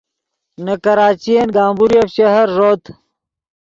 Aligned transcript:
نے 0.63 0.73
کراچین 0.85 1.47
گمبوریف 1.55 2.07
شہر 2.15 2.47
ݱوت 2.55 2.83